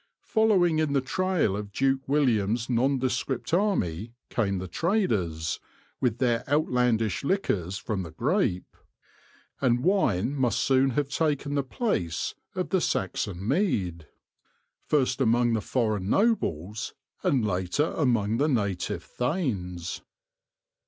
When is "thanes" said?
19.03-20.01